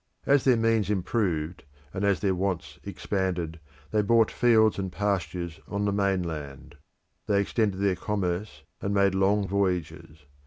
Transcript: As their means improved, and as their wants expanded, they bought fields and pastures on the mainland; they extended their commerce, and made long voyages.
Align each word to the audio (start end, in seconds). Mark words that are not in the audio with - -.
As 0.25 0.43
their 0.45 0.57
means 0.57 0.89
improved, 0.89 1.63
and 1.93 2.03
as 2.03 2.21
their 2.21 2.33
wants 2.33 2.79
expanded, 2.83 3.59
they 3.91 4.01
bought 4.01 4.31
fields 4.31 4.79
and 4.79 4.91
pastures 4.91 5.59
on 5.67 5.85
the 5.85 5.93
mainland; 5.93 6.73
they 7.27 7.39
extended 7.41 7.77
their 7.79 7.95
commerce, 7.95 8.63
and 8.81 8.95
made 8.95 9.13
long 9.13 9.47
voyages. 9.47 10.25